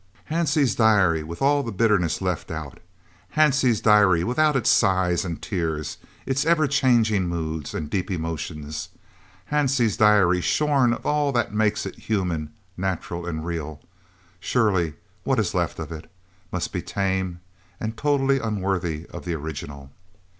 Hansie's 0.31 0.73
diary 0.73 1.21
with 1.21 1.43
all 1.43 1.61
the 1.61 1.71
bitterness 1.71 2.23
left 2.23 2.49
out; 2.49 2.79
Hansie's 3.37 3.81
diary 3.81 4.23
without 4.23 4.55
its 4.55 4.71
sighs 4.71 5.23
and 5.23 5.39
tears, 5.39 5.99
its 6.25 6.43
ever 6.43 6.65
changing 6.65 7.27
moods, 7.27 7.75
and 7.75 7.87
deep 7.87 8.09
emotions; 8.09 8.89
Hansie's 9.51 9.95
diary, 9.97 10.41
shorn 10.41 10.91
of 10.93 11.05
all 11.05 11.31
that 11.33 11.53
makes 11.53 11.85
it 11.85 11.99
human, 11.99 12.51
natural, 12.75 13.27
and 13.27 13.45
real, 13.45 13.79
surely 14.39 14.95
what 15.23 15.37
is 15.37 15.53
left 15.53 15.77
of 15.77 15.91
it 15.91 16.09
must 16.51 16.73
be 16.73 16.81
tame 16.81 17.39
and 17.79 17.95
totally 17.95 18.39
unworthy 18.39 19.05
of 19.13 19.23
the 19.23 19.35
original! 19.35 19.91